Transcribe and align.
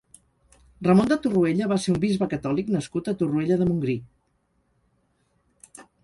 Ramon 0.85 1.09
de 1.09 1.17
Torroella 1.25 1.67
va 1.71 1.75
ser 1.83 1.91
un 1.95 1.99
bisbe 2.05 2.27
catòlic 2.31 2.71
nascut 2.75 3.09
a 3.11 3.13
Torroella 3.19 3.59
de 3.59 3.67
Montgrí. 3.67 3.95